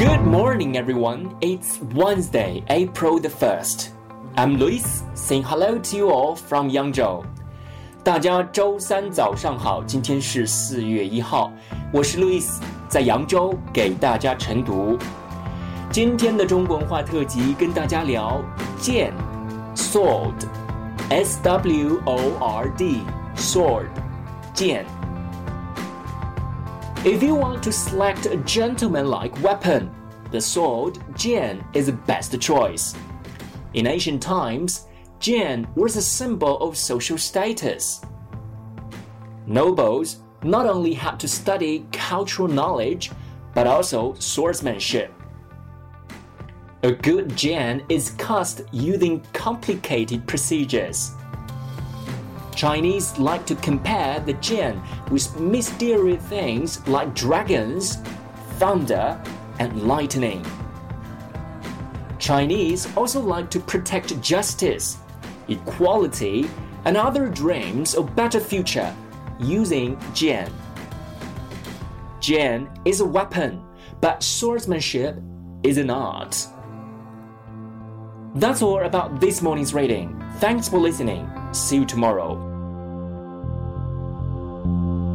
[0.00, 1.36] Good morning, everyone.
[1.42, 3.90] It's Wednesday, April the 1st.
[4.34, 7.22] I'm Lewis, saying hello to you all from Yangzhou.
[8.02, 11.52] 大家周三早上好，今天是四月一号，
[11.92, 14.96] 我是 Lewis，在扬州给大家晨读。
[15.90, 18.42] 今天的中国文化特辑跟大家聊
[18.78, 19.12] 剑
[19.74, 23.88] （sword），S W O R D，sword，
[24.54, 24.86] 剑。
[27.02, 29.90] If you want to select a gentleman-like weapon,
[30.30, 32.94] the sword jian is the best choice.
[33.72, 34.86] In ancient times,
[35.18, 38.02] jian was a symbol of social status.
[39.46, 43.10] Nobles not only had to study cultural knowledge,
[43.54, 45.10] but also swordsmanship.
[46.82, 51.12] A good jian is cast using complicated procedures.
[52.60, 57.96] Chinese like to compare the jian with mysterious things like dragons,
[58.58, 59.18] thunder,
[59.58, 60.44] and lightning.
[62.18, 64.98] Chinese also like to protect justice,
[65.48, 66.50] equality,
[66.84, 68.94] and other dreams of better future
[69.38, 70.52] using jian.
[72.20, 73.64] Jian is a weapon,
[74.02, 75.16] but swordsmanship
[75.62, 76.46] is an art.
[78.34, 80.22] That's all about this morning's reading.
[80.40, 81.26] Thanks for listening.
[81.52, 82.49] See you tomorrow.
[84.70, 85.09] Mm-hmm.